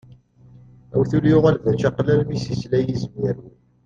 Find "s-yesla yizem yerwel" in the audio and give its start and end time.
2.43-3.55